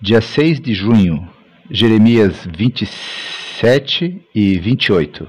Dia 0.00 0.20
6 0.20 0.60
de 0.60 0.74
junho, 0.74 1.28
Jeremias 1.68 2.46
27 2.56 4.24
e 4.32 4.56
28. 4.56 5.26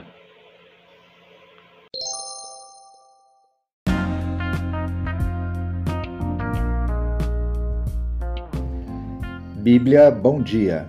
Bíblia 9.55 10.11
Bom 10.11 10.39
Dia, 10.39 10.87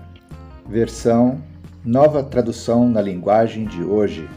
versão 0.69 1.43
Nova 1.83 2.23
Tradução 2.23 2.87
na 2.87 3.01
Linguagem 3.01 3.65
de 3.65 3.83
Hoje. 3.83 4.29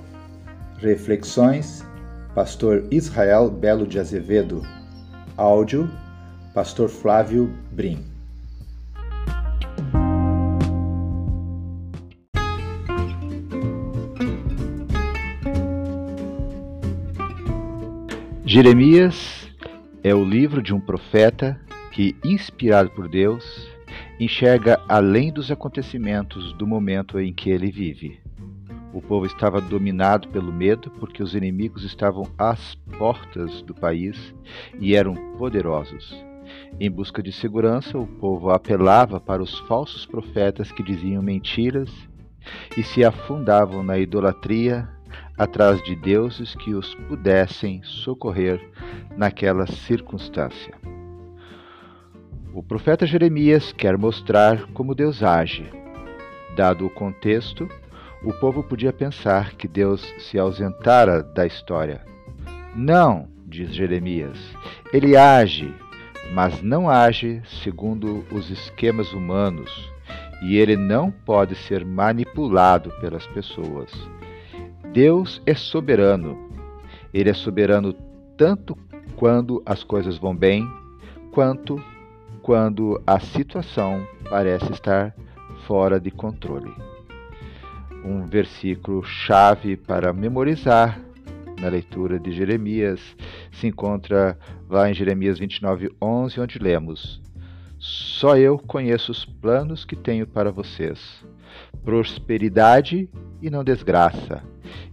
Reflexões, 0.77 1.85
Pastor 2.33 2.87
Israel 2.89 3.51
Belo 3.51 3.85
de 3.85 3.99
Azevedo. 3.99 4.61
Áudio, 5.35 5.91
Pastor 6.53 6.87
Flávio 6.87 7.53
Brim. 7.73 8.12
Jeremias 18.53 19.49
é 20.03 20.13
o 20.13 20.23
livro 20.23 20.61
de 20.61 20.75
um 20.75 20.79
profeta 20.79 21.59
que, 21.91 22.15
inspirado 22.23 22.91
por 22.91 23.09
Deus, 23.09 23.67
enxerga 24.19 24.79
além 24.87 25.33
dos 25.33 25.49
acontecimentos 25.49 26.53
do 26.53 26.67
momento 26.67 27.19
em 27.19 27.33
que 27.33 27.49
ele 27.49 27.71
vive. 27.71 28.19
O 28.93 29.01
povo 29.01 29.25
estava 29.25 29.59
dominado 29.59 30.27
pelo 30.27 30.53
medo 30.53 30.91
porque 30.99 31.23
os 31.23 31.33
inimigos 31.33 31.83
estavam 31.83 32.29
às 32.37 32.75
portas 32.95 33.63
do 33.63 33.73
país 33.73 34.35
e 34.79 34.95
eram 34.95 35.15
poderosos. 35.39 36.15
Em 36.79 36.91
busca 36.91 37.23
de 37.23 37.31
segurança, 37.31 37.97
o 37.97 38.05
povo 38.05 38.51
apelava 38.51 39.19
para 39.19 39.41
os 39.41 39.57
falsos 39.61 40.05
profetas 40.05 40.71
que 40.71 40.83
diziam 40.83 41.23
mentiras 41.23 41.89
e 42.77 42.83
se 42.83 43.03
afundavam 43.03 43.81
na 43.81 43.97
idolatria 43.97 44.92
atrás 45.37 45.81
de 45.83 45.95
deuses 45.95 46.55
que 46.55 46.73
os 46.73 46.93
pudessem 46.95 47.81
socorrer 47.83 48.61
naquela 49.15 49.65
circunstância. 49.67 50.73
O 52.53 52.61
profeta 52.61 53.05
Jeremias 53.05 53.73
quer 53.73 53.97
mostrar 53.97 54.67
como 54.73 54.93
Deus 54.93 55.23
age. 55.23 55.65
Dado 56.55 56.85
o 56.85 56.89
contexto, 56.89 57.67
o 58.23 58.31
povo 58.33 58.63
podia 58.63 58.93
pensar 58.93 59.55
que 59.55 59.67
Deus 59.67 60.01
se 60.19 60.37
ausentara 60.37 61.23
da 61.23 61.47
história. 61.47 62.01
Não, 62.75 63.27
diz 63.47 63.73
Jeremias, 63.73 64.37
ele 64.93 65.17
age, 65.17 65.73
mas 66.31 66.61
não 66.61 66.89
age 66.89 67.41
segundo 67.63 68.23
os 68.31 68.49
esquemas 68.49 69.11
humanos, 69.13 69.91
e 70.43 70.57
ele 70.57 70.77
não 70.77 71.11
pode 71.11 71.55
ser 71.55 71.83
manipulado 71.83 72.91
pelas 73.01 73.25
pessoas. 73.27 73.91
Deus 74.93 75.41
é 75.45 75.55
soberano. 75.55 76.37
Ele 77.11 77.29
é 77.29 77.33
soberano 77.33 77.93
tanto 78.37 78.77
quando 79.15 79.61
as 79.65 79.83
coisas 79.83 80.19
vão 80.19 80.35
bem, 80.35 80.67
quanto 81.31 81.83
quando 82.43 83.01
a 83.07 83.19
situação 83.19 84.05
parece 84.29 84.71
estar 84.71 85.15
fora 85.65 85.99
de 85.99 86.11
controle. 86.11 86.71
Um 88.05 88.25
versículo 88.25 89.03
chave 89.03 89.75
para 89.75 90.13
memorizar 90.13 90.99
na 91.59 91.69
leitura 91.69 92.19
de 92.19 92.31
Jeremias 92.31 92.99
se 93.51 93.65
encontra 93.65 94.37
lá 94.69 94.91
em 94.91 94.93
Jeremias 94.93 95.39
29, 95.39 95.89
11, 95.99 96.39
onde 96.39 96.59
lemos: 96.59 97.19
Só 97.79 98.37
eu 98.37 98.59
conheço 98.59 99.11
os 99.11 99.25
planos 99.25 99.85
que 99.85 99.95
tenho 99.95 100.27
para 100.27 100.51
vocês, 100.51 101.25
prosperidade 101.83 103.09
e 103.41 103.49
não 103.49 103.63
desgraça, 103.63 104.43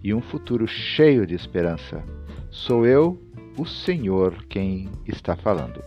e 0.02 0.12
um 0.12 0.20
futuro 0.20 0.66
cheio 0.66 1.26
de 1.26 1.34
esperança. 1.34 2.02
Sou 2.50 2.86
eu, 2.86 3.20
o 3.56 3.64
Senhor, 3.64 4.44
quem 4.48 4.88
está 5.06 5.36
falando. 5.36 5.82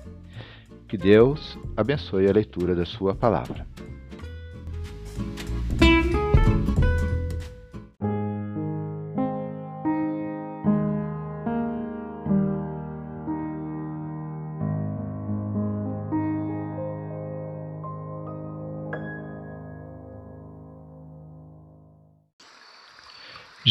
Que 0.88 0.98
Deus 0.98 1.58
abençoe 1.76 2.28
a 2.28 2.32
leitura 2.32 2.76
da 2.76 2.86
Sua 2.86 3.16
palavra. 3.16 3.73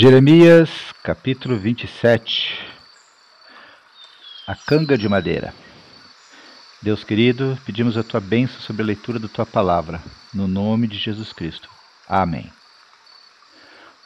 Jeremias 0.03 0.69
capítulo 1.05 1.57
27 1.57 2.59
A 4.49 4.57
canga 4.57 4.99
de 4.99 5.09
madeira 5.09 5.55
Deus 6.83 7.05
querido, 7.05 7.57
pedimos 7.65 7.97
a 7.97 8.03
tua 8.03 8.19
bênção 8.19 8.61
sobre 8.63 8.83
a 8.83 8.87
leitura 8.87 9.21
da 9.21 9.29
tua 9.29 9.47
palavra, 9.47 10.03
no 10.35 10.49
nome 10.49 10.89
de 10.89 10.99
Jesus 10.99 11.33
Cristo. 11.33 11.69
Amém. 12.09 12.51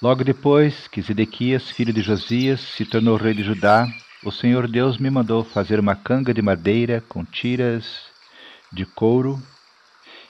Logo 0.03 0.23
depois 0.23 0.87
que 0.87 1.01
Zedequias, 1.01 1.71
filho 1.71 1.95
de 1.95 2.03
Josias, 2.03 2.61
se 2.61 2.85
tornou 2.85 3.17
rei 3.17 3.33
de 3.33 3.43
Judá, 3.43 3.89
o 4.23 4.31
Senhor 4.31 4.69
Deus 4.69 4.99
me 4.99 5.09
mandou 5.09 5.45
fazer 5.45 5.81
uma 5.81 5.97
canga 5.97 6.35
de 6.35 6.43
madeira 6.43 7.03
com 7.09 7.25
tiras 7.25 7.87
de 8.71 8.85
couro 8.85 9.43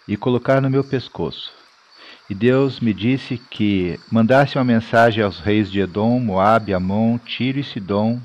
e 0.07 0.17
colocar 0.17 0.63
no 0.63 0.71
meu 0.71 0.85
pescoço 0.85 1.66
e 2.29 2.35
Deus 2.35 2.81
me 2.81 2.93
disse 2.93 3.39
que 3.39 4.01
mandasse 4.11 4.59
uma 4.59 4.65
mensagem 4.65 5.23
aos 5.23 5.39
reis 5.39 5.71
de 5.71 5.81
Edom, 5.81 6.19
Moabe, 6.19 6.75
Amon, 6.75 7.19
Tiro 7.19 7.61
e 7.61 7.65
Sidom, 7.65 8.21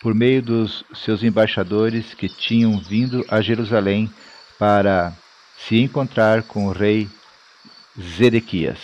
por 0.00 0.14
meio 0.14 0.42
dos 0.42 0.84
seus 0.94 1.22
embaixadores 1.22 2.14
que 2.14 2.28
tinham 2.28 2.78
vindo 2.78 3.24
a 3.28 3.40
Jerusalém 3.42 4.10
para 4.58 5.12
se 5.56 5.78
encontrar 5.80 6.42
com 6.42 6.66
o 6.66 6.72
rei 6.72 7.08
Zedequias. 8.00 8.78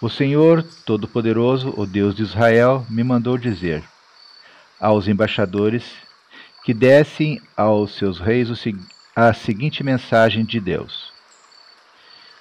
O 0.00 0.08
Senhor 0.08 0.62
Todo-Poderoso, 0.86 1.74
o 1.76 1.86
Deus 1.86 2.14
de 2.14 2.22
Israel, 2.22 2.86
me 2.88 3.02
mandou 3.02 3.36
dizer 3.36 3.82
aos 4.78 5.08
embaixadores 5.08 5.84
que 6.64 6.72
dessem 6.72 7.42
aos 7.56 7.96
seus 7.96 8.20
reis 8.20 8.48
a 9.14 9.32
seguinte 9.32 9.82
mensagem 9.82 10.44
de 10.44 10.60
Deus: 10.60 11.12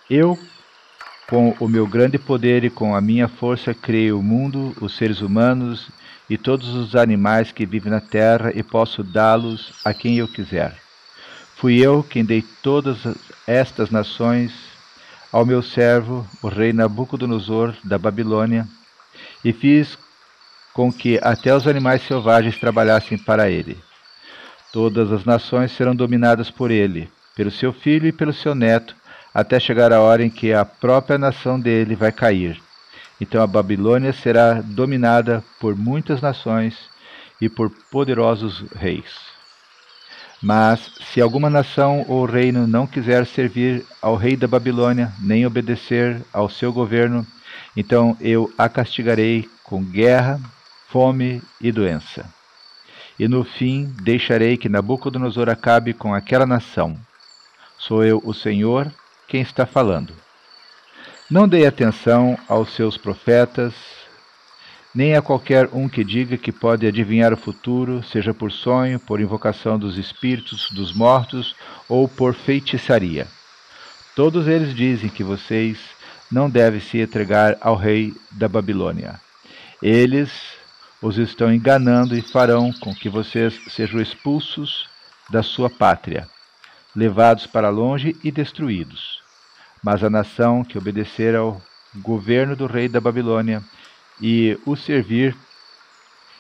Eu 0.10 0.38
com 1.30 1.56
o 1.60 1.68
meu 1.68 1.88
grande 1.88 2.18
poder 2.18 2.64
e 2.64 2.70
com 2.70 2.96
a 2.96 3.02
minha 3.02 3.28
força 3.28 3.74
criei 3.74 4.12
o 4.12 4.22
mundo, 4.22 4.76
os 4.82 4.96
seres 4.98 5.22
humanos 5.22 5.90
e 6.30 6.38
todos 6.38 6.70
os 6.74 6.96
animais 6.96 7.52
que 7.52 7.66
vivem 7.66 7.92
na 7.92 8.02
terra 8.02 8.52
e 8.54 8.64
posso 8.64 9.04
dá-los 9.04 9.74
a 9.84 9.94
quem 9.94 10.18
eu 10.18 10.28
quiser. 10.28 10.76
Fui 11.56 11.78
eu 11.78 12.04
quem 12.04 12.26
dei 12.26 12.44
todas 12.62 12.98
estas 13.48 13.90
nações 13.90 14.52
ao 15.32 15.46
meu 15.46 15.64
servo, 15.64 16.28
o 16.42 16.48
rei 16.48 16.72
Nabucodonosor 16.74 17.74
da 17.84 17.98
Babilônia, 17.98 18.68
e 19.44 19.52
fiz 19.52 19.98
com 20.74 20.92
que 20.92 21.20
até 21.24 21.56
os 21.56 21.68
animais 21.68 22.02
selvagens 22.04 22.58
trabalhassem 22.58 23.18
para 23.18 23.50
ele. 23.50 23.78
Todas 24.72 25.12
as 25.12 25.24
nações 25.24 25.72
serão 25.72 25.96
dominadas 25.96 26.52
por 26.52 26.72
ele, 26.72 27.10
pelo 27.36 27.52
seu 27.52 27.72
filho 27.72 28.08
e 28.08 28.12
pelo 28.12 28.34
seu 28.34 28.54
neto, 28.54 28.96
até 29.34 29.60
chegar 29.60 29.92
a 29.92 30.00
hora 30.00 30.24
em 30.24 30.30
que 30.30 30.54
a 30.54 30.64
própria 30.64 31.18
nação 31.18 31.60
dele 31.60 31.96
vai 31.96 32.12
cair. 32.12 32.62
Então 33.20 33.42
a 33.42 33.48
Babilônia 33.48 34.14
será 34.14 34.62
dominada 34.62 35.44
por 35.60 35.76
muitas 35.76 36.22
nações 36.22 36.90
e 37.42 37.50
por 37.50 37.70
poderosos 37.90 38.64
reis. 38.76 39.34
Mas 40.42 40.92
se 41.06 41.22
alguma 41.22 41.50
nação 41.50 42.06
ou 42.10 42.26
reino 42.26 42.68
não 42.68 42.86
quiser 42.86 43.26
servir 43.26 43.86
ao 44.02 44.16
rei 44.16 44.36
da 44.36 44.48
Babilônia, 44.48 45.12
nem 45.22 45.46
obedecer 45.46 46.22
ao 46.34 46.50
seu 46.50 46.74
governo, 46.74 47.26
então 47.78 48.18
eu 48.20 48.54
a 48.58 48.68
castigarei 48.68 49.50
com 49.64 49.82
guerra, 49.82 50.40
fome 50.90 51.42
e 51.62 51.72
doença. 51.72 52.26
E 53.18 53.28
no 53.28 53.44
fim 53.44 53.86
deixarei 54.02 54.58
que 54.58 54.68
Nabucodonosor 54.68 55.48
acabe 55.48 55.94
com 55.94 56.14
aquela 56.14 56.46
nação. 56.46 56.98
Sou 57.78 58.04
eu 58.04 58.22
o 58.26 58.34
Senhor, 58.34 58.92
quem 59.34 59.42
está 59.42 59.66
falando. 59.66 60.14
Não 61.28 61.48
dê 61.48 61.66
atenção 61.66 62.38
aos 62.48 62.72
seus 62.76 62.98
profetas, 62.98 63.74
nem 64.94 65.16
a 65.16 65.24
qualquer 65.24 65.68
um 65.74 65.90
que 65.90 66.04
diga 66.04 66.38
que 66.38 66.52
pode 66.52 66.86
adivinhar 66.86 67.34
o 67.34 67.38
futuro, 67.38 68.04
seja 68.04 68.32
por 68.32 68.52
sonho, 68.52 69.00
por 69.00 69.20
invocação 69.20 69.80
dos 69.80 69.98
espíritos 69.98 70.70
dos 70.70 70.94
mortos 70.94 71.56
ou 71.90 72.08
por 72.08 72.36
feitiçaria. 72.36 73.26
Todos 74.16 74.48
eles 74.48 74.76
dizem 74.76 75.10
que 75.10 75.24
vocês 75.24 75.80
não 76.32 76.48
devem 76.48 76.80
se 76.80 77.00
entregar 77.00 77.58
ao 77.60 77.76
rei 77.76 78.14
da 78.30 78.48
Babilônia. 78.48 79.20
Eles 79.82 80.30
os 81.02 81.18
estão 81.18 81.52
enganando 81.52 82.16
e 82.16 82.22
farão 82.22 82.72
com 82.72 82.94
que 82.94 83.10
vocês 83.10 83.60
sejam 83.70 84.00
expulsos 84.00 84.88
da 85.28 85.42
sua 85.42 85.72
pátria. 85.72 86.30
levados 86.96 87.48
para 87.48 87.70
longe 87.70 88.16
e 88.24 88.32
destruídos. 88.32 89.23
Mas 89.84 90.04
a 90.04 90.10
nação 90.10 90.64
que 90.64 90.78
obedecer 90.78 91.36
ao 91.36 91.62
governo 91.96 92.56
do 92.56 92.66
rei 92.66 92.88
da 92.88 93.02
Babilônia 93.02 93.62
e 94.22 94.58
o 94.66 94.76
servir, 94.76 95.36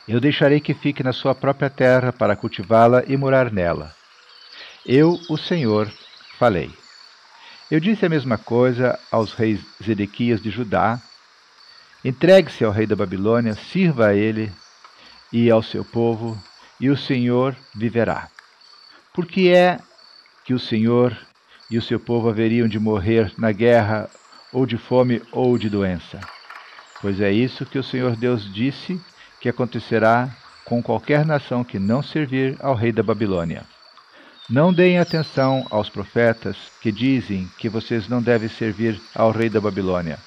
eu 0.07 0.19
deixarei 0.19 0.59
que 0.59 0.73
fique 0.73 1.03
na 1.03 1.11
sua 1.11 1.35
própria 1.35 1.69
terra 1.69 2.13
para 2.13 2.35
cultivá-la 2.35 3.03
e 3.05 3.17
morar 3.17 3.51
nela. 3.51 3.93
Eu, 4.85 5.19
o 5.29 5.37
Senhor, 5.37 5.91
falei. 6.39 6.71
Eu 7.69 7.79
disse 7.79 8.05
a 8.05 8.09
mesma 8.09 8.37
coisa 8.37 8.97
aos 9.11 9.33
reis 9.33 9.59
Zedequias 9.83 10.41
de 10.41 10.49
Judá. 10.49 11.01
Entregue-se 12.03 12.63
ao 12.63 12.71
rei 12.71 12.85
da 12.85 12.95
Babilônia, 12.95 13.55
sirva 13.55 14.07
a 14.07 14.13
ele 14.13 14.51
e 15.31 15.49
ao 15.49 15.63
seu 15.63 15.83
povo, 15.83 16.41
e 16.79 16.89
o 16.89 16.97
Senhor 16.97 17.55
viverá. 17.73 18.29
Porque 19.13 19.49
é 19.49 19.79
que 20.45 20.53
o 20.53 20.59
Senhor 20.59 21.17
e 21.69 21.77
o 21.77 21.81
seu 21.81 21.99
povo 21.99 22.29
haveriam 22.29 22.67
de 22.67 22.79
morrer 22.79 23.31
na 23.37 23.51
guerra, 23.51 24.09
ou 24.51 24.65
de 24.65 24.77
fome, 24.77 25.21
ou 25.31 25.57
de 25.57 25.69
doença. 25.69 26.19
Pois 27.01 27.19
é 27.19 27.31
isso 27.31 27.65
que 27.65 27.79
o 27.79 27.83
Senhor 27.83 28.15
Deus 28.15 28.51
disse 28.53 28.99
que 29.41 29.49
acontecerá 29.49 30.29
com 30.63 30.81
qualquer 30.81 31.25
nação 31.25 31.63
que 31.63 31.79
não 31.79 32.01
servir 32.01 32.55
ao 32.59 32.75
rei 32.75 32.91
da 32.91 33.03
Babilônia. 33.03 33.65
Não 34.49 34.73
deem 34.73 34.99
atenção 34.99 35.65
aos 35.69 35.89
profetas 35.89 36.57
que 36.81 36.91
dizem 36.91 37.49
que 37.57 37.69
vocês 37.69 38.07
não 38.07 38.21
devem 38.21 38.49
servir 38.49 39.01
ao 39.15 39.31
rei 39.31 39.49
da 39.49 39.59
Babilônia. 39.59 40.19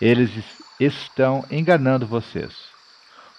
Eles 0.00 0.30
estão 0.78 1.44
enganando 1.50 2.06
vocês. 2.06 2.54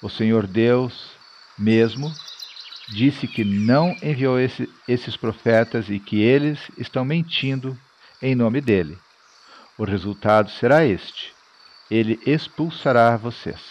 O 0.02 0.10
Senhor 0.10 0.48
Deus 0.48 1.12
mesmo 1.58 2.14
disse 2.90 3.28
que 3.28 3.44
não 3.44 3.96
enviou 4.02 4.40
esse, 4.40 4.70
esses 4.88 5.18
profetas 5.18 5.90
e 5.90 6.00
que 6.00 6.22
eles 6.22 6.60
estão 6.78 7.04
mentindo 7.04 7.78
em 8.22 8.36
nome 8.36 8.62
dele. 8.62 8.98
O 9.78 9.84
resultado 9.84 10.50
será 10.52 10.86
este: 10.86 11.34
ele 11.90 12.20
expulsará 12.26 13.18
vocês, 13.18 13.62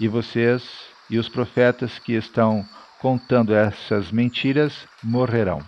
e 0.00 0.08
vocês 0.08 0.62
e 1.10 1.18
os 1.18 1.28
profetas 1.28 1.98
que 1.98 2.12
estão 2.12 2.66
contando 2.98 3.54
essas 3.54 4.10
mentiras 4.10 4.74
morrerão. 5.02 5.60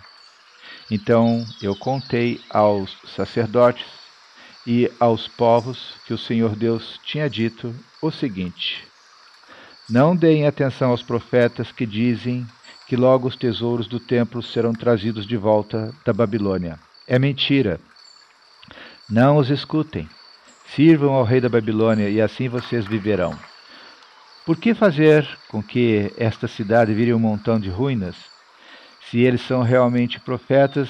Então 0.89 1.45
eu 1.61 1.75
contei 1.75 2.41
aos 2.49 2.95
sacerdotes 3.15 3.87
e 4.67 4.91
aos 4.99 5.27
povos 5.27 5.95
que 6.05 6.13
o 6.13 6.17
Senhor 6.17 6.55
Deus 6.55 6.99
tinha 7.03 7.29
dito 7.29 7.73
o 8.01 8.11
seguinte: 8.11 8.85
Não 9.89 10.15
deem 10.15 10.45
atenção 10.45 10.91
aos 10.91 11.01
profetas 11.01 11.71
que 11.71 11.85
dizem 11.85 12.45
que 12.91 12.97
logo 12.97 13.25
os 13.25 13.37
tesouros 13.37 13.87
do 13.87 14.01
templo 14.01 14.43
serão 14.43 14.73
trazidos 14.73 15.25
de 15.25 15.37
volta 15.37 15.93
da 16.05 16.11
Babilônia. 16.11 16.77
É 17.07 17.17
mentira. 17.17 17.79
Não 19.09 19.37
os 19.37 19.49
escutem. 19.49 20.09
Sirvam 20.75 21.13
ao 21.13 21.23
rei 21.23 21.39
da 21.39 21.47
Babilônia 21.47 22.09
e 22.09 22.19
assim 22.19 22.49
vocês 22.49 22.85
viverão. 22.85 23.33
Por 24.45 24.57
que 24.57 24.73
fazer 24.73 25.25
com 25.47 25.63
que 25.63 26.11
esta 26.17 26.49
cidade 26.49 26.93
vire 26.93 27.13
um 27.13 27.19
montão 27.19 27.57
de 27.57 27.69
ruínas? 27.69 28.17
Se 29.09 29.21
eles 29.21 29.39
são 29.39 29.61
realmente 29.61 30.19
profetas 30.19 30.89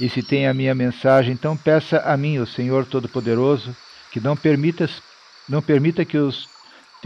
e 0.00 0.08
se 0.08 0.24
tem 0.24 0.48
a 0.48 0.52
minha 0.52 0.74
mensagem, 0.74 1.32
então 1.32 1.56
peça 1.56 2.00
a 2.00 2.16
mim, 2.16 2.38
o 2.38 2.46
Senhor 2.46 2.86
Todo-Poderoso, 2.86 3.72
que 4.10 4.18
não 4.18 4.36
permita, 4.36 4.90
não 5.48 5.62
permita 5.62 6.04
que 6.04 6.18
os 6.18 6.48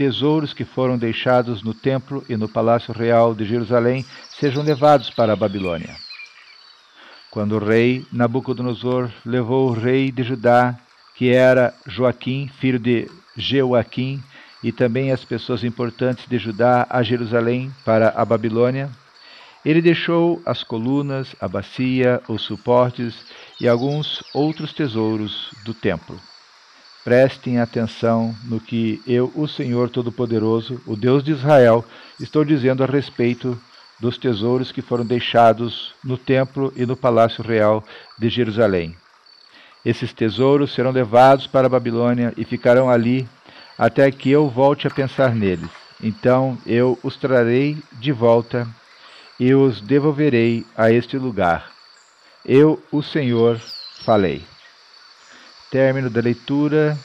tesouros 0.01 0.51
que 0.51 0.65
foram 0.65 0.97
deixados 0.97 1.61
no 1.61 1.75
templo 1.75 2.25
e 2.27 2.35
no 2.35 2.49
palácio 2.49 2.91
real 2.91 3.35
de 3.35 3.45
Jerusalém 3.45 4.03
sejam 4.31 4.63
levados 4.63 5.11
para 5.11 5.33
a 5.33 5.35
Babilônia. 5.35 5.95
Quando 7.29 7.51
o 7.51 7.63
rei 7.63 8.03
Nabucodonosor 8.11 9.11
levou 9.23 9.69
o 9.69 9.73
rei 9.73 10.11
de 10.11 10.23
Judá, 10.23 10.75
que 11.13 11.29
era 11.29 11.71
Joaquim, 11.85 12.49
filho 12.59 12.79
de 12.79 13.07
Jeoaquim, 13.37 14.23
e 14.63 14.71
também 14.71 15.11
as 15.11 15.23
pessoas 15.23 15.63
importantes 15.63 16.25
de 16.27 16.39
Judá 16.39 16.87
a 16.89 17.03
Jerusalém 17.03 17.71
para 17.85 18.09
a 18.09 18.25
Babilônia, 18.25 18.89
ele 19.63 19.83
deixou 19.83 20.41
as 20.47 20.63
colunas, 20.63 21.35
a 21.39 21.47
bacia, 21.47 22.19
os 22.27 22.41
suportes 22.41 23.23
e 23.59 23.67
alguns 23.67 24.23
outros 24.33 24.73
tesouros 24.73 25.51
do 25.63 25.75
templo. 25.75 26.19
Prestem 27.03 27.59
atenção 27.59 28.35
no 28.43 28.59
que 28.59 29.01
eu, 29.07 29.31
o 29.35 29.47
Senhor 29.47 29.89
Todo-Poderoso, 29.89 30.79
o 30.85 30.95
Deus 30.95 31.23
de 31.23 31.31
Israel, 31.31 31.83
estou 32.19 32.45
dizendo 32.45 32.83
a 32.83 32.87
respeito 32.87 33.59
dos 33.99 34.17
tesouros 34.17 34.71
que 34.71 34.81
foram 34.81 35.05
deixados 35.05 35.95
no 36.03 36.17
templo 36.17 36.71
e 36.75 36.85
no 36.85 36.95
palácio 36.95 37.43
real 37.43 37.83
de 38.19 38.29
Jerusalém. 38.29 38.95
Esses 39.83 40.13
tesouros 40.13 40.73
serão 40.73 40.91
levados 40.91 41.47
para 41.47 41.65
a 41.65 41.69
Babilônia 41.69 42.33
e 42.37 42.45
ficarão 42.45 42.89
ali 42.89 43.27
até 43.77 44.11
que 44.11 44.29
eu 44.29 44.47
volte 44.47 44.85
a 44.85 44.91
pensar 44.91 45.33
neles. 45.33 45.69
Então 46.03 46.57
eu 46.65 46.99
os 47.01 47.15
trarei 47.15 47.77
de 47.93 48.11
volta 48.11 48.67
e 49.39 49.55
os 49.55 49.81
devolverei 49.81 50.63
a 50.77 50.91
este 50.91 51.17
lugar. 51.17 51.71
Eu, 52.45 52.81
o 52.91 53.01
Senhor, 53.01 53.59
falei. 54.03 54.50
Término 55.71 56.09
da 56.09 56.19
leitura 56.19 56.97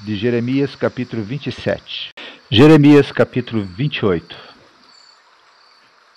de 0.00 0.14
Jeremias 0.16 0.76
capítulo 0.76 1.22
27. 1.22 2.10
Jeremias 2.50 3.10
capítulo 3.10 3.64
28. 3.64 4.36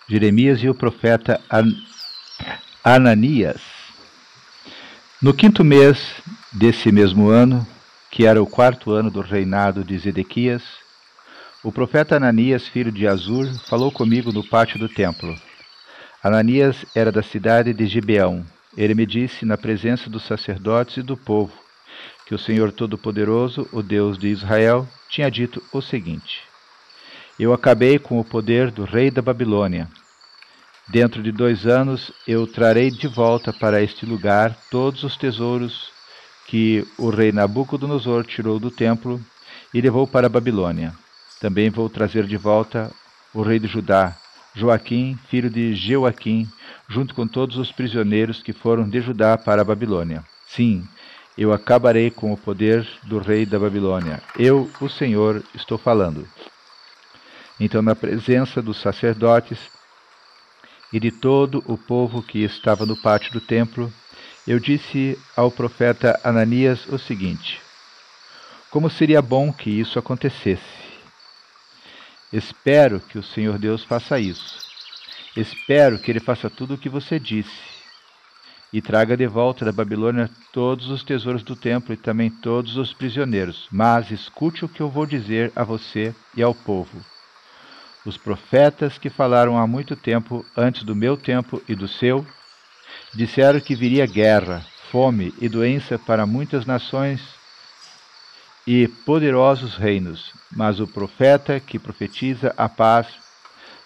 Jeremias 0.09 0.61
e 0.61 0.67
o 0.67 0.75
profeta 0.75 1.39
An 1.49 1.71
Ananias. 2.83 3.61
No 5.21 5.33
quinto 5.33 5.63
mês 5.63 6.21
desse 6.51 6.91
mesmo 6.91 7.29
ano, 7.29 7.65
que 8.11 8.25
era 8.25 8.43
o 8.43 8.45
quarto 8.45 8.91
ano 8.91 9.09
do 9.09 9.21
reinado 9.21 9.81
de 9.81 9.97
Zedequias, 9.97 10.63
o 11.63 11.71
profeta 11.71 12.17
Ananias, 12.17 12.67
filho 12.67 12.91
de 12.91 13.07
Azur, 13.07 13.47
falou 13.69 13.89
comigo 13.89 14.33
no 14.33 14.43
pátio 14.43 14.77
do 14.77 14.89
templo. 14.89 15.33
Ananias 16.21 16.85
era 16.93 17.09
da 17.09 17.23
cidade 17.23 17.73
de 17.73 17.87
Gibeão. 17.87 18.45
Ele 18.75 18.93
me 18.93 19.05
disse, 19.05 19.45
na 19.45 19.57
presença 19.57 20.09
dos 20.09 20.23
sacerdotes 20.23 20.97
e 20.97 21.01
do 21.01 21.15
povo, 21.15 21.63
que 22.25 22.33
o 22.33 22.39
Senhor 22.39 22.71
Todo-Poderoso, 22.71 23.67
o 23.71 23.83
Deus 23.83 24.17
de 24.17 24.27
Israel, 24.27 24.87
tinha 25.09 25.29
dito 25.29 25.61
o 25.71 25.81
seguinte: 25.81 26.41
Eu 27.39 27.53
acabei 27.53 27.99
com 27.99 28.19
o 28.19 28.25
poder 28.25 28.71
do 28.71 28.83
rei 28.83 29.11
da 29.11 29.21
Babilônia. 29.21 29.87
Dentro 30.87 31.23
de 31.23 31.31
dois 31.31 31.65
anos 31.65 32.11
eu 32.27 32.45
trarei 32.45 32.91
de 32.91 33.07
volta 33.07 33.51
para 33.51 33.81
este 33.81 34.05
lugar 34.05 34.55
todos 34.69 35.03
os 35.03 35.17
tesouros 35.17 35.89
que 36.47 36.85
o 36.97 37.09
rei 37.09 37.31
Nabucodonosor 37.31 38.23
tirou 38.23 38.59
do 38.59 38.69
templo 38.69 39.19
e 39.73 39.81
levou 39.81 40.05
para 40.05 40.27
a 40.27 40.29
Babilônia. 40.29 40.93
Também 41.41 41.69
vou 41.69 41.89
trazer 41.89 42.25
de 42.27 42.37
volta 42.37 42.91
o 43.33 43.41
rei 43.41 43.59
de 43.59 43.67
Judá, 43.67 44.15
Joaquim, 44.53 45.17
filho 45.27 45.49
de 45.49 45.75
Jeoaquim, 45.75 46.47
junto 46.87 47.13
com 47.13 47.27
todos 47.27 47.57
os 47.57 47.71
prisioneiros 47.71 48.41
que 48.41 48.53
foram 48.53 48.87
de 48.87 49.01
Judá 49.01 49.37
para 49.37 49.61
a 49.61 49.65
Babilônia. 49.65 50.23
Sim, 50.47 50.87
eu 51.37 51.51
acabarei 51.51 52.09
com 52.09 52.31
o 52.31 52.37
poder 52.37 52.87
do 53.03 53.19
rei 53.19 53.45
da 53.45 53.59
Babilônia. 53.59 54.21
Eu, 54.37 54.71
o 54.79 54.87
Senhor, 54.87 55.43
estou 55.53 55.77
falando. 55.77 56.27
Então, 57.59 57.81
na 57.81 57.95
presença 57.95 58.61
dos 58.61 58.79
sacerdotes 58.79 59.59
e 60.93 60.99
de 60.99 61.11
todo 61.11 61.63
o 61.67 61.77
povo 61.77 62.21
que 62.21 62.43
estava 62.43 62.85
no 62.85 62.95
pátio 62.95 63.33
do 63.33 63.41
templo, 63.41 63.91
eu 64.47 64.59
disse 64.59 65.19
ao 65.35 65.51
profeta 65.51 66.19
Ananias 66.23 66.85
o 66.87 66.97
seguinte: 66.97 67.61
Como 68.71 68.89
seria 68.89 69.21
bom 69.21 69.51
que 69.51 69.69
isso 69.69 69.99
acontecesse. 69.99 70.85
Espero 72.31 72.99
que 72.99 73.17
o 73.17 73.23
Senhor 73.23 73.57
Deus 73.57 73.83
faça 73.83 74.19
isso. 74.19 74.59
Espero 75.35 75.99
que 75.99 76.11
ele 76.11 76.19
faça 76.19 76.49
tudo 76.49 76.75
o 76.75 76.77
que 76.77 76.89
você 76.89 77.19
disse 77.19 77.74
e 78.75 78.81
traga 78.81 79.15
de 79.15 79.25
volta 79.25 79.63
da 79.63 79.71
Babilônia 79.71 80.29
todos 80.51 80.89
os 80.89 81.01
tesouros 81.01 81.43
do 81.43 81.55
templo 81.55 81.93
e 81.93 81.97
também 81.97 82.29
todos 82.29 82.75
os 82.75 82.93
prisioneiros. 82.93 83.69
Mas 83.71 84.11
escute 84.11 84.65
o 84.65 84.67
que 84.67 84.81
eu 84.81 84.89
vou 84.89 85.05
dizer 85.05 85.49
a 85.55 85.63
você 85.63 86.13
e 86.35 86.43
ao 86.43 86.53
povo. 86.53 86.99
Os 88.05 88.17
profetas 88.17 88.97
que 88.97 89.09
falaram 89.09 89.57
há 89.57 89.65
muito 89.65 89.95
tempo, 89.95 90.45
antes 90.57 90.83
do 90.83 90.93
meu 90.93 91.15
tempo 91.15 91.63
e 91.69 91.73
do 91.73 91.87
seu, 91.87 92.27
disseram 93.13 93.61
que 93.61 93.77
viria 93.77 94.05
guerra, 94.05 94.65
fome 94.91 95.33
e 95.39 95.47
doença 95.47 95.97
para 95.97 96.25
muitas 96.25 96.65
nações 96.65 97.21
e 98.67 98.89
poderosos 98.89 99.77
reinos, 99.77 100.33
mas 100.51 100.81
o 100.81 100.87
profeta 100.87 101.61
que 101.61 101.79
profetiza 101.79 102.53
a 102.57 102.67
paz 102.67 103.07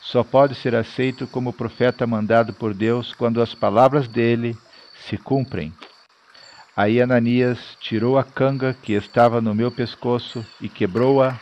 só 0.02 0.24
pode 0.24 0.56
ser 0.56 0.74
aceito 0.74 1.28
como 1.28 1.54
profeta 1.54 2.08
mandado 2.08 2.54
por 2.54 2.74
Deus 2.74 3.14
quando 3.14 3.40
as 3.40 3.54
palavras 3.54 4.08
dele 4.08 4.58
se 5.08 5.18
cumprem. 5.18 5.74
Aí 6.76 7.02
Ananias 7.02 7.78
tirou 7.80 8.18
a 8.18 8.24
canga 8.24 8.74
que 8.74 8.94
estava 8.94 9.42
no 9.42 9.54
meu 9.54 9.70
pescoço 9.70 10.46
e 10.62 10.70
quebrou-a 10.70 11.40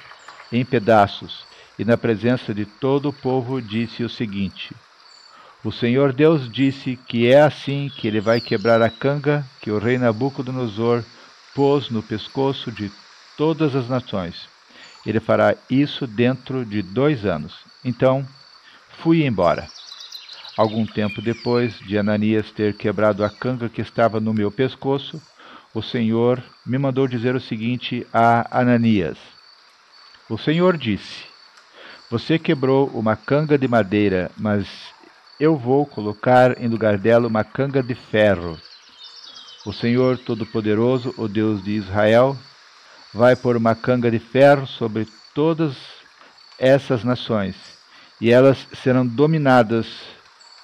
em 0.51 0.65
pedaços, 0.65 1.45
e 1.77 1.85
na 1.85 1.97
presença 1.97 2.53
de 2.53 2.65
todo 2.65 3.09
o 3.09 3.13
povo 3.13 3.61
disse 3.61 4.03
o 4.03 4.09
seguinte: 4.09 4.75
O 5.63 5.71
Senhor 5.71 6.11
Deus 6.11 6.49
disse 6.51 6.95
que 7.07 7.27
é 7.27 7.41
assim 7.41 7.91
que 7.95 8.07
ele 8.07 8.19
vai 8.19 8.41
quebrar 8.41 8.81
a 8.81 8.89
canga 8.89 9.45
que 9.61 9.69
o 9.69 9.77
rei 9.77 9.97
Nabucodonosor 9.97 11.03
pôs 11.53 11.89
no 11.89 12.01
pescoço 12.01 12.71
de 12.71 12.91
todas 13.37 13.75
as 13.75 13.87
nações. 13.87 14.49
Ele 15.05 15.19
fará 15.19 15.55
isso 15.69 16.05
dentro 16.07 16.65
de 16.65 16.81
dois 16.81 17.25
anos. 17.25 17.53
Então 17.85 18.27
fui 19.01 19.25
embora. 19.25 19.76
Algum 20.57 20.87
tempo 20.87 21.21
depois 21.21 21.77
de 21.81 21.99
Ananias 21.99 22.51
ter 22.51 22.75
quebrado 22.75 23.23
a 23.23 23.29
canga 23.29 23.69
que 23.69 23.79
estava 23.79 24.19
no 24.19 24.33
meu 24.33 24.49
pescoço, 24.49 25.21
o 25.71 25.83
Senhor 25.83 26.43
me 26.65 26.79
mandou 26.79 27.07
dizer 27.07 27.35
o 27.35 27.39
seguinte 27.39 28.07
a 28.11 28.59
Ananias: 28.59 29.19
O 30.27 30.35
Senhor 30.35 30.75
disse: 30.75 31.25
Você 32.09 32.39
quebrou 32.39 32.87
uma 32.87 33.15
canga 33.15 33.55
de 33.55 33.67
madeira, 33.67 34.31
mas 34.35 34.67
eu 35.39 35.55
vou 35.55 35.85
colocar 35.85 36.59
em 36.59 36.67
lugar 36.67 36.97
dela 36.97 37.27
uma 37.27 37.43
canga 37.43 37.83
de 37.83 37.93
ferro. 37.93 38.59
O 39.63 39.71
Senhor 39.71 40.17
Todo-Poderoso, 40.17 41.13
o 41.17 41.27
Deus 41.27 41.63
de 41.63 41.73
Israel, 41.73 42.35
vai 43.13 43.35
pôr 43.35 43.55
uma 43.55 43.75
canga 43.75 44.09
de 44.09 44.17
ferro 44.17 44.65
sobre 44.65 45.07
todas 45.35 45.77
essas 46.57 47.03
nações, 47.03 47.55
e 48.19 48.31
elas 48.31 48.67
serão 48.73 49.05
dominadas 49.05 50.16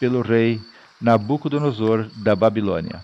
pelo 0.04 0.22
rei 0.22 0.60
Nabucodonosor 1.00 2.10
da 2.18 2.36
Babilônia. 2.36 3.02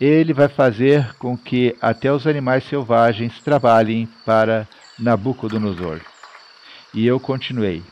Ele 0.00 0.32
vai 0.32 0.46
fazer 0.46 1.12
com 1.16 1.36
que 1.36 1.76
até 1.82 2.12
os 2.12 2.24
animais 2.24 2.62
selvagens 2.68 3.40
trabalhem 3.40 4.08
para 4.24 4.68
Nabucodonosor. 4.96 6.00
E 6.94 7.04
eu 7.04 7.18
continuei. 7.18 7.82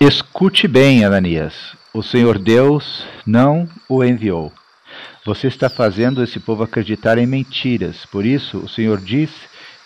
Escute 0.00 0.66
bem, 0.66 1.04
Ananias. 1.04 1.76
O 1.92 2.02
Senhor 2.02 2.36
Deus 2.36 3.06
não 3.24 3.68
o 3.88 4.02
enviou. 4.02 4.52
Você 5.24 5.46
está 5.46 5.70
fazendo 5.70 6.20
esse 6.20 6.40
povo 6.40 6.64
acreditar 6.64 7.16
em 7.16 7.28
mentiras. 7.28 8.04
Por 8.06 8.26
isso, 8.26 8.58
o 8.58 8.68
Senhor 8.68 9.00
diz 9.00 9.30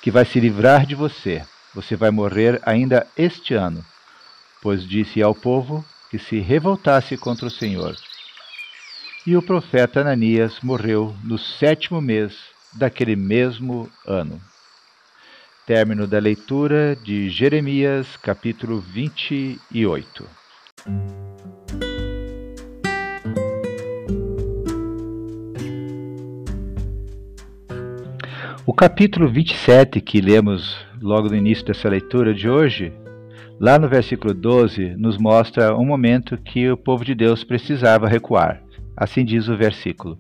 que 0.01 0.11
vai 0.11 0.25
se 0.25 0.41
livrar 0.41 0.87
de 0.87 0.95
você. 0.95 1.43
Você 1.75 1.95
vai 1.95 2.11
morrer 2.11 2.59
ainda 2.65 3.07
este 3.19 3.53
ano. 3.53 3.85
Pois 4.63 4.83
disse 4.83 5.23
ao 5.23 5.35
povo 5.35 5.85
que 6.11 6.19
se 6.19 6.39
revoltasse 6.41 7.17
contra 7.17 7.47
o 7.47 7.51
Senhor. 7.51 7.95
E 9.27 9.37
o 9.37 9.43
profeta 9.43 10.01
Ananias 10.01 10.61
morreu 10.63 11.15
no 11.23 11.37
sétimo 11.39 12.01
mês 12.01 12.35
daquele 12.73 13.17
mesmo 13.17 13.91
ano. 14.07 14.41
Término 15.67 16.07
da 16.07 16.19
leitura 16.19 16.97
de 16.97 17.29
Jeremias, 17.29 18.17
capítulo 18.17 18.81
28. 18.81 20.25
O 28.65 28.75
capítulo 28.75 29.29
27, 29.29 30.01
que 30.01 30.21
lemos 30.21 30.77
logo 31.01 31.29
no 31.29 31.37
início 31.37 31.65
dessa 31.65 31.89
leitura 31.89 32.33
de 32.33 32.49
hoje, 32.49 32.93
lá 33.61 33.79
no 33.79 33.89
versículo 33.89 34.33
12, 34.35 34.97
nos 34.97 35.19
mostra 35.19 35.77
um 35.77 35.85
momento 35.85 36.37
que 36.37 36.71
o 36.71 36.77
povo 36.77 37.05
de 37.05 37.15
Deus 37.15 37.45
precisava 37.45 38.09
recuar. 38.09 38.63
Assim 38.97 39.25
diz 39.25 39.49
o 39.49 39.57
versículo: 39.57 40.19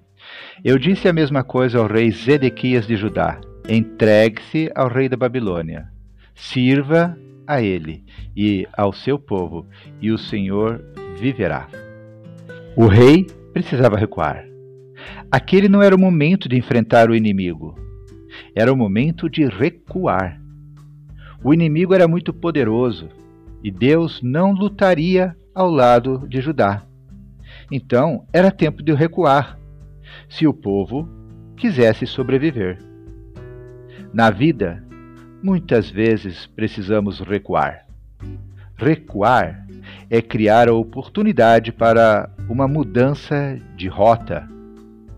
Eu 0.65 0.79
disse 0.79 1.09
a 1.09 1.13
mesma 1.13 1.43
coisa 1.43 1.79
ao 1.79 1.87
rei 1.87 2.11
Zedequias 2.11 2.87
de 2.87 2.97
Judá 2.97 3.41
Entregue-se 3.69 4.73
ao 4.75 4.89
rei 4.89 5.11
da 5.11 5.17
Babilônia, 5.17 5.89
sirva 6.35 7.15
a 7.47 7.61
ele 7.61 8.03
e 8.35 8.67
ao 8.75 8.95
seu 8.95 9.19
povo, 9.19 9.67
e 10.01 10.11
o 10.11 10.17
Senhor 10.17 10.83
viverá. 11.19 11.69
O 12.75 12.87
rei 12.87 13.27
precisava 13.53 13.99
recuar. 13.99 14.43
Aquele 15.31 15.69
não 15.69 15.83
era 15.83 15.95
o 15.95 16.01
momento 16.01 16.49
de 16.49 16.57
enfrentar 16.57 17.11
o 17.11 17.15
inimigo, 17.15 17.79
era 18.55 18.73
o 18.73 18.77
momento 18.77 19.29
de 19.29 19.45
recuar. 19.45 20.41
O 21.45 21.53
inimigo 21.53 21.93
era 21.93 22.09
muito 22.09 22.33
poderoso 22.33 23.11
e 23.63 23.71
Deus 23.71 24.21
não 24.23 24.53
lutaria 24.53 25.37
ao 25.55 25.71
lado 25.71 26.27
de 26.29 26.41
Judá. 26.41 26.83
Então 27.71 28.27
era 28.33 28.51
tempo 28.51 28.83
de 28.83 28.93
recuar, 28.95 29.59
se 30.29 30.47
o 30.47 30.55
povo 30.55 31.09
quisesse 31.57 32.07
sobreviver. 32.07 32.79
Na 34.13 34.31
vida, 34.31 34.83
muitas 35.43 35.91
vezes 35.91 36.47
precisamos 36.47 37.21
recuar. 37.21 37.87
Recuar 38.77 39.67
é 40.09 40.23
criar 40.23 40.69
a 40.69 40.75
oportunidade 40.75 41.73
para 41.73 42.31
uma 42.49 42.69
mudança 42.69 43.59
de 43.77 43.89
rota. 43.89 44.49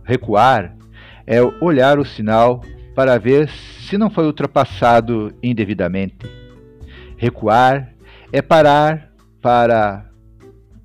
Recuar 0.02 0.75
é 1.26 1.40
olhar 1.62 1.99
o 1.99 2.04
sinal 2.04 2.62
para 2.94 3.18
ver 3.18 3.49
se 3.49 3.97
não 3.97 4.11
foi 4.11 4.26
ultrapassado 4.26 5.32
indevidamente. 5.42 6.26
Recuar 7.16 7.92
é 8.32 8.40
parar 8.40 9.10
para 9.40 10.06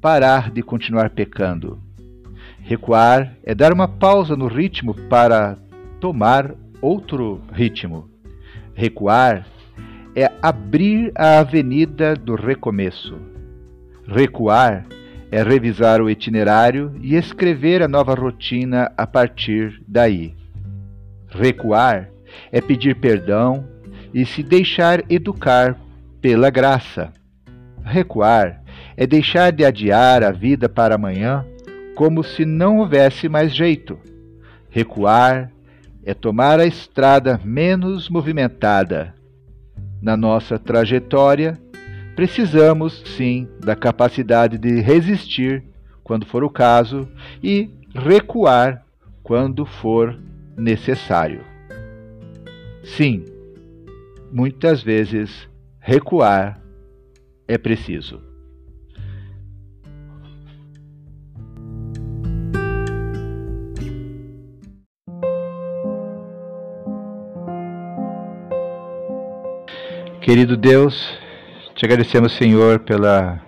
parar 0.02 0.52
de 0.52 0.62
continuar 0.64 1.10
pecando. 1.12 1.80
Recuar 2.62 3.38
é 3.44 3.54
dar 3.54 3.72
uma 3.72 3.88
pausa 3.88 4.36
no 4.36 4.48
ritmo 4.48 4.96
para 5.08 5.58
tomar 6.00 6.56
outro 6.82 7.42
ritmo. 7.52 8.10
Recuar 8.74 9.46
é 10.16 10.32
abrir 10.42 11.12
a 11.16 11.40
avenida 11.40 12.16
do 12.16 12.36
recomeço. 12.36 13.18
Recuar 14.08 14.86
é 15.32 15.44
revisar 15.44 16.02
o 16.02 16.10
itinerário 16.10 16.96
e 17.02 17.16
escrever 17.16 17.84
a 17.84 17.88
nova 17.88 18.16
rotina 18.16 18.92
a 18.98 19.06
partir 19.06 19.82
daí. 19.88 20.34
Recuar 21.28 22.10
é 22.52 22.62
pedir 22.62 22.96
perdão 22.96 23.68
e 24.14 24.26
se 24.26 24.42
deixar 24.42 25.04
educar 25.10 25.78
pela 26.22 26.50
graça. 26.50 27.14
Recuar 27.86 28.64
é 28.98 29.06
deixar 29.06 29.52
de 29.52 29.64
adiar 29.64 30.24
a 30.24 30.32
vida 30.32 30.68
para 30.68 30.96
amanhã 30.96 31.46
como 31.96 32.24
se 32.24 32.44
não 32.44 32.80
houvesse 32.80 33.30
mais 33.30 33.54
jeito. 33.54 34.00
Recuar 34.70 35.52
é 36.04 36.14
tomar 36.14 36.60
a 36.60 36.66
estrada 36.66 37.40
menos 37.44 38.10
movimentada. 38.10 39.14
Na 40.02 40.18
nossa 40.18 40.58
trajetória, 40.58 41.58
precisamos 42.16 43.04
sim 43.16 43.48
da 43.60 43.76
capacidade 43.76 44.58
de 44.58 44.82
resistir 44.82 45.64
quando 46.04 46.26
for 46.26 46.44
o 46.44 46.50
caso 46.50 47.08
e 47.42 47.70
recuar 47.94 48.84
quando 49.22 49.64
for 49.64 50.20
necessário. 50.58 51.42
Sim, 52.84 53.26
muitas 54.32 54.82
vezes 54.82 55.48
recuar 55.80 56.65
é 57.48 57.58
preciso. 57.58 58.22
Querido 70.22 70.58
Deus, 70.58 71.16
te 71.76 71.86
agradecemos, 71.86 72.34
Senhor, 72.34 72.80
pela 72.80 73.40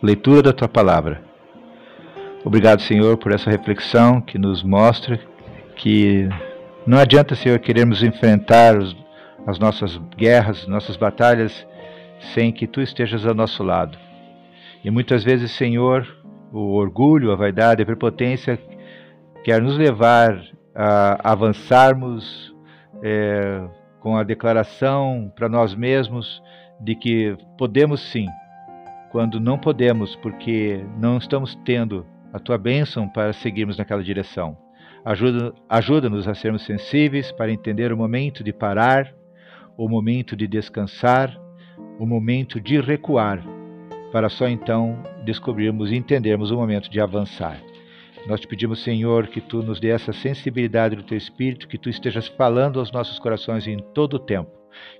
leitura 0.00 0.42
da 0.42 0.52
tua 0.52 0.68
palavra. 0.68 1.22
Obrigado, 2.44 2.82
Senhor, 2.82 3.16
por 3.16 3.32
essa 3.32 3.50
reflexão 3.50 4.20
que 4.20 4.38
nos 4.38 4.62
mostra 4.62 5.20
que 5.76 6.28
não 6.86 6.98
adianta, 6.98 7.34
Senhor, 7.34 7.58
querermos 7.58 8.02
enfrentar 8.02 8.76
as 9.46 9.58
nossas 9.58 9.96
guerras, 10.16 10.66
nossas 10.66 10.96
batalhas, 10.96 11.66
sem 12.34 12.52
que 12.52 12.66
tu 12.66 12.80
estejas 12.80 13.26
ao 13.26 13.34
nosso 13.34 13.62
lado. 13.62 13.98
E 14.84 14.90
muitas 14.90 15.24
vezes, 15.24 15.52
Senhor, 15.52 16.06
o 16.52 16.74
orgulho, 16.74 17.32
a 17.32 17.36
vaidade, 17.36 17.82
a 17.82 17.86
prepotência 17.86 18.58
quer 19.44 19.60
nos 19.60 19.76
levar 19.76 20.42
a 20.74 21.32
avançarmos. 21.32 22.54
É, 23.02 23.68
com 24.00 24.16
a 24.16 24.24
declaração 24.24 25.30
para 25.36 25.48
nós 25.48 25.74
mesmos 25.74 26.42
de 26.80 26.96
que 26.96 27.36
podemos 27.58 28.00
sim, 28.10 28.26
quando 29.12 29.38
não 29.38 29.58
podemos, 29.58 30.16
porque 30.16 30.84
não 30.98 31.18
estamos 31.18 31.54
tendo 31.64 32.06
a 32.32 32.38
tua 32.38 32.56
bênção 32.56 33.08
para 33.08 33.32
seguirmos 33.32 33.76
naquela 33.76 34.02
direção. 34.02 34.56
Ajuda-nos 35.04 35.54
ajuda 35.68 36.30
a 36.30 36.34
sermos 36.34 36.64
sensíveis 36.64 37.30
para 37.32 37.52
entender 37.52 37.92
o 37.92 37.96
momento 37.96 38.42
de 38.42 38.52
parar, 38.52 39.12
o 39.76 39.88
momento 39.88 40.36
de 40.36 40.46
descansar, 40.46 41.38
o 42.00 42.06
momento 42.06 42.58
de 42.58 42.80
recuar, 42.80 43.44
para 44.10 44.30
só 44.30 44.48
então 44.48 45.02
descobrirmos 45.22 45.92
e 45.92 45.96
entendermos 45.96 46.50
o 46.50 46.56
momento 46.56 46.90
de 46.90 46.98
avançar. 46.98 47.60
Nós 48.26 48.40
te 48.40 48.48
pedimos, 48.48 48.82
Senhor, 48.82 49.26
que 49.26 49.40
tu 49.40 49.62
nos 49.62 49.78
dê 49.78 49.88
essa 49.88 50.10
sensibilidade 50.10 50.96
do 50.96 51.02
teu 51.02 51.18
espírito, 51.18 51.68
que 51.68 51.76
tu 51.76 51.90
estejas 51.90 52.26
falando 52.26 52.78
aos 52.78 52.90
nossos 52.90 53.18
corações 53.18 53.66
em 53.66 53.78
todo 53.94 54.14
o 54.14 54.18
tempo. 54.18 54.50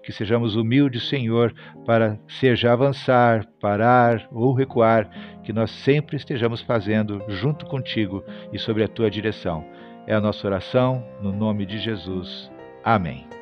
Que 0.02 0.12
sejamos 0.12 0.56
humildes, 0.56 1.08
Senhor, 1.08 1.54
para 1.86 2.18
seja 2.28 2.70
avançar, 2.70 3.46
parar 3.58 4.28
ou 4.30 4.52
recuar, 4.52 5.08
que 5.42 5.54
nós 5.54 5.70
sempre 5.70 6.16
estejamos 6.16 6.60
fazendo 6.60 7.22
junto 7.28 7.64
contigo 7.64 8.22
e 8.52 8.58
sobre 8.58 8.84
a 8.84 8.88
tua 8.88 9.10
direção. 9.10 9.64
É 10.06 10.14
a 10.14 10.20
nossa 10.20 10.46
oração, 10.46 11.02
no 11.22 11.32
nome 11.32 11.64
de 11.64 11.78
Jesus. 11.78 12.50
Amém. 12.84 13.39